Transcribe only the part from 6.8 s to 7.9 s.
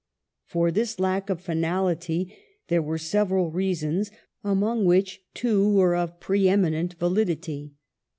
validity.